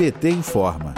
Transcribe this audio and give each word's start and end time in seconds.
PT 0.00 0.30
informa. 0.30 0.94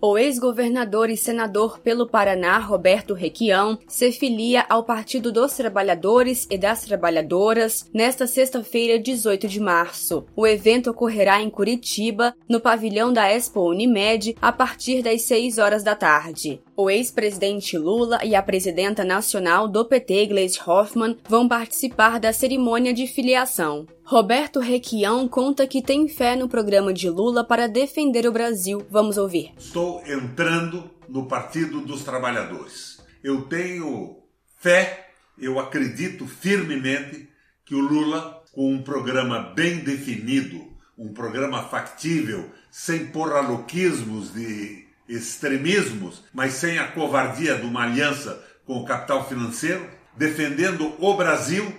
O 0.00 0.16
ex-governador 0.16 1.10
e 1.10 1.18
senador 1.18 1.80
pelo 1.80 2.08
Paraná, 2.08 2.58
Roberto 2.58 3.12
Requião, 3.12 3.78
se 3.86 4.10
filia 4.10 4.64
ao 4.70 4.84
Partido 4.84 5.30
dos 5.30 5.52
Trabalhadores 5.52 6.46
e 6.50 6.56
das 6.56 6.80
Trabalhadoras 6.80 7.90
nesta 7.92 8.26
sexta-feira, 8.26 8.98
18 8.98 9.46
de 9.46 9.60
março. 9.60 10.24
O 10.34 10.46
evento 10.46 10.90
ocorrerá 10.90 11.42
em 11.42 11.50
Curitiba, 11.50 12.34
no 12.48 12.58
pavilhão 12.58 13.12
da 13.12 13.30
Expo 13.30 13.68
Unimed, 13.68 14.34
a 14.40 14.50
partir 14.50 15.02
das 15.02 15.20
6 15.22 15.58
horas 15.58 15.84
da 15.84 15.94
tarde. 15.94 16.58
O 16.74 16.88
ex-presidente 16.88 17.76
Lula 17.76 18.18
e 18.24 18.34
a 18.34 18.42
presidenta 18.42 19.04
nacional 19.04 19.68
do 19.68 19.84
PT, 19.84 20.24
Gleisi 20.26 20.58
Hoffmann, 20.66 21.18
vão 21.28 21.46
participar 21.46 22.18
da 22.18 22.32
cerimônia 22.32 22.94
de 22.94 23.06
filiação. 23.06 23.86
Roberto 24.04 24.60
Requião 24.60 25.26
conta 25.28 25.66
que 25.66 25.80
tem 25.80 26.08
fé 26.08 26.36
no 26.36 26.48
programa 26.48 26.92
de 26.92 27.08
Lula 27.08 27.44
para 27.44 27.68
defender 27.68 28.26
o 28.26 28.32
Brasil. 28.32 28.84
Vamos 28.90 29.16
ouvir. 29.16 29.52
Estou 29.56 30.02
entrando 30.06 30.90
no 31.08 31.26
Partido 31.26 31.80
dos 31.80 32.02
Trabalhadores. 32.02 33.02
Eu 33.22 33.42
tenho 33.42 34.16
fé, 34.58 35.10
eu 35.38 35.58
acredito 35.58 36.26
firmemente 36.26 37.28
que 37.64 37.74
o 37.74 37.80
Lula, 37.80 38.42
com 38.52 38.72
um 38.72 38.82
programa 38.82 39.52
bem 39.54 39.78
definido, 39.78 40.72
um 40.98 41.12
programa 41.12 41.62
factível, 41.64 42.50
sem 42.70 43.06
porraloquismos 43.06 44.34
de 44.34 44.86
extremismos, 45.08 46.22
mas 46.34 46.54
sem 46.54 46.78
a 46.78 46.88
covardia 46.88 47.56
de 47.56 47.66
uma 47.66 47.84
aliança 47.84 48.42
com 48.66 48.74
o 48.74 48.84
capital 48.84 49.28
financeiro, 49.28 49.86
defendendo 50.16 50.92
o 50.98 51.14
Brasil, 51.14 51.72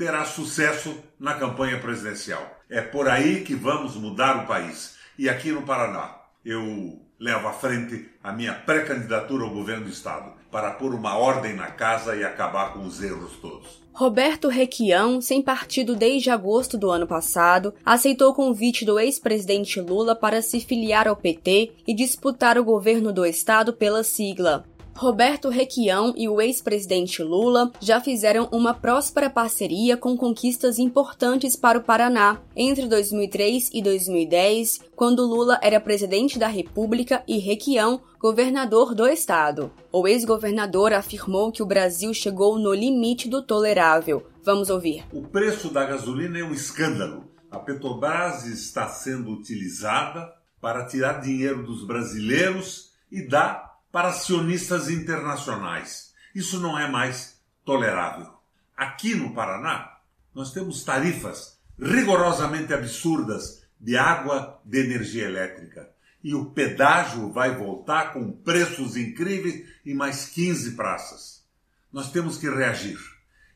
terá 0.00 0.24
sucesso 0.24 0.96
na 1.18 1.34
campanha 1.34 1.78
presidencial. 1.78 2.42
É 2.70 2.80
por 2.80 3.06
aí 3.06 3.42
que 3.42 3.54
vamos 3.54 3.96
mudar 3.96 4.44
o 4.44 4.46
país. 4.46 4.96
E 5.18 5.28
aqui 5.28 5.52
no 5.52 5.60
Paraná, 5.60 6.16
eu 6.42 6.98
levo 7.18 7.46
à 7.46 7.52
frente 7.52 8.08
a 8.24 8.32
minha 8.32 8.54
pré-candidatura 8.54 9.44
ao 9.44 9.50
governo 9.50 9.84
do 9.84 9.90
estado 9.90 10.32
para 10.50 10.70
pôr 10.70 10.94
uma 10.94 11.18
ordem 11.18 11.52
na 11.52 11.66
casa 11.66 12.16
e 12.16 12.24
acabar 12.24 12.72
com 12.72 12.86
os 12.86 13.02
erros 13.02 13.32
todos. 13.42 13.78
Roberto 13.92 14.48
Requião, 14.48 15.20
sem 15.20 15.42
partido 15.42 15.94
desde 15.94 16.30
agosto 16.30 16.78
do 16.78 16.90
ano 16.90 17.06
passado, 17.06 17.74
aceitou 17.84 18.30
o 18.30 18.34
convite 18.34 18.86
do 18.86 18.98
ex-presidente 18.98 19.82
Lula 19.82 20.16
para 20.16 20.40
se 20.40 20.60
filiar 20.60 21.06
ao 21.06 21.16
PT 21.16 21.72
e 21.86 21.94
disputar 21.94 22.56
o 22.56 22.64
governo 22.64 23.12
do 23.12 23.26
estado 23.26 23.74
pela 23.74 24.02
sigla. 24.02 24.64
Roberto 25.00 25.48
Requião 25.48 26.12
e 26.14 26.28
o 26.28 26.42
ex-presidente 26.42 27.22
Lula 27.22 27.72
já 27.80 28.02
fizeram 28.02 28.50
uma 28.52 28.74
próspera 28.74 29.30
parceria 29.30 29.96
com 29.96 30.14
conquistas 30.14 30.78
importantes 30.78 31.56
para 31.56 31.78
o 31.78 31.82
Paraná 31.82 32.38
entre 32.54 32.86
2003 32.86 33.70
e 33.72 33.80
2010, 33.80 34.80
quando 34.94 35.24
Lula 35.24 35.58
era 35.62 35.80
presidente 35.80 36.38
da 36.38 36.48
República 36.48 37.24
e 37.26 37.38
Requião 37.38 38.02
governador 38.18 38.94
do 38.94 39.06
estado. 39.06 39.72
O 39.90 40.06
ex-governador 40.06 40.92
afirmou 40.92 41.50
que 41.50 41.62
o 41.62 41.66
Brasil 41.66 42.12
chegou 42.12 42.58
no 42.58 42.74
limite 42.74 43.26
do 43.26 43.40
tolerável. 43.40 44.26
Vamos 44.44 44.68
ouvir. 44.68 45.06
O 45.14 45.22
preço 45.22 45.72
da 45.72 45.86
gasolina 45.86 46.40
é 46.40 46.44
um 46.44 46.52
escândalo. 46.52 47.24
A 47.50 47.58
Petrobras 47.58 48.44
está 48.44 48.86
sendo 48.86 49.30
utilizada 49.30 50.30
para 50.60 50.84
tirar 50.84 51.22
dinheiro 51.22 51.64
dos 51.64 51.86
brasileiros 51.86 52.90
e 53.10 53.26
dar 53.26 53.69
para 53.92 54.08
acionistas 54.08 54.88
internacionais. 54.88 56.12
Isso 56.34 56.60
não 56.60 56.78
é 56.78 56.88
mais 56.88 57.40
tolerável. 57.64 58.32
Aqui 58.76 59.14
no 59.14 59.34
Paraná, 59.34 59.98
nós 60.34 60.52
temos 60.52 60.84
tarifas 60.84 61.58
rigorosamente 61.78 62.72
absurdas 62.72 63.62
de 63.80 63.96
água, 63.96 64.60
de 64.64 64.78
energia 64.78 65.24
elétrica. 65.24 65.90
E 66.22 66.34
o 66.34 66.46
pedágio 66.46 67.32
vai 67.32 67.56
voltar 67.56 68.12
com 68.12 68.30
preços 68.30 68.96
incríveis 68.96 69.66
e 69.84 69.94
mais 69.94 70.26
15 70.26 70.72
praças. 70.72 71.44
Nós 71.92 72.12
temos 72.12 72.36
que 72.36 72.48
reagir. 72.48 72.98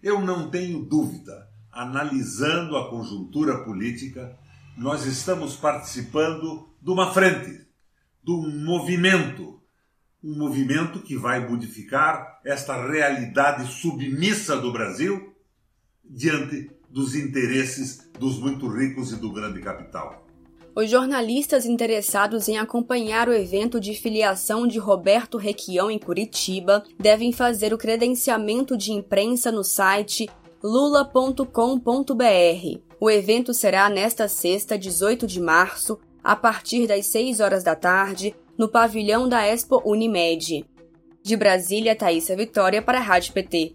Eu 0.03 0.21
não 0.21 0.51
tenho 0.51 0.83
dúvida, 0.83 1.49
analisando 1.71 2.77
a 2.77 2.89
conjuntura 2.89 3.65
política, 3.65 4.37
nós 4.77 5.07
estamos 5.07 5.57
participando 5.57 6.69
de 6.81 6.91
uma 6.91 7.13
frente, 7.13 7.67
de 8.23 8.31
um 8.33 8.65
movimento 8.65 9.63
um 10.25 10.39
movimento 10.39 11.01
que 11.01 11.19
vai 11.19 11.47
modificar 11.47 12.41
esta 12.43 12.75
realidade 12.89 13.71
submissa 13.71 14.57
do 14.57 14.73
Brasil 14.73 15.35
diante 16.03 16.71
dos 16.89 17.15
interesses 17.15 18.09
dos 18.19 18.39
muito 18.39 18.67
ricos 18.67 19.13
e 19.13 19.17
do 19.17 19.31
grande 19.31 19.61
capital. 19.61 20.25
Os 20.75 20.91
jornalistas 20.91 21.67
interessados 21.67 22.49
em 22.49 22.57
acompanhar 22.57 23.29
o 23.29 23.35
evento 23.35 23.79
de 23.79 23.95
filiação 23.95 24.67
de 24.67 24.79
Roberto 24.79 25.37
Requião 25.37 25.91
em 25.91 25.99
Curitiba 25.99 26.83
devem 26.99 27.31
fazer 27.31 27.75
o 27.75 27.79
credenciamento 27.79 28.79
de 28.79 28.93
imprensa 28.93 29.53
no 29.53 29.63
site 29.63 30.29
lula.com.br. 30.63 31.45
O 32.99 33.11
evento 33.11 33.53
será 33.53 33.91
nesta 33.91 34.27
sexta, 34.27 34.79
18 34.79 35.27
de 35.27 35.39
março, 35.39 35.99
a 36.25 36.35
partir 36.35 36.87
das 36.87 37.07
6 37.07 37.41
horas 37.41 37.63
da 37.63 37.77
tarde, 37.77 38.35
no 38.57 38.69
pavilhão 38.69 39.29
da 39.29 39.47
Expo 39.47 39.83
Unimed. 39.85 40.65
De 41.23 41.37
Brasília, 41.37 41.97
Thaisa 41.97 42.37
Vitória 42.37 42.83
para 42.83 42.99
a 42.99 43.03
Rádio 43.03 43.33
PT. 43.33 43.75